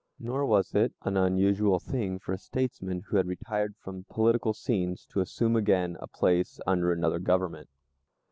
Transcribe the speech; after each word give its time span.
Nor 0.17 0.47
was 0.47 0.73
it 0.73 0.93
an 1.03 1.15
unusual 1.15 1.77
thing 1.79 2.17
for 2.17 2.33
a 2.33 2.37
statesman 2.39 3.01
who 3.05 3.17
had 3.17 3.27
retired 3.27 3.75
from 3.77 4.07
political 4.09 4.51
scenes 4.51 5.05
to 5.11 5.19
assume 5.21 5.55
again 5.55 5.95
a 5.99 6.07
place 6.07 6.59
under 6.65 6.91
another 6.91 7.19
government. 7.19 7.69